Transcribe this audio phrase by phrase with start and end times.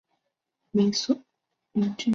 [0.71, 1.21] 明俊是傅
[1.73, 2.09] 玉之子。